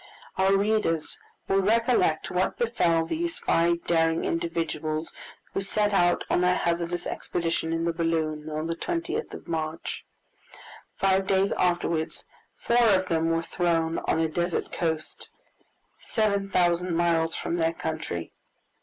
[0.35, 5.13] Our readers will recollect what befell these five daring individuals
[5.53, 10.03] who set out on their hazardous expedition in the balloon on the 20th of March.
[10.95, 12.25] Five days afterwards
[12.55, 15.29] four of them were thrown on a desert coast,
[15.99, 18.31] seven thousand miles from their country!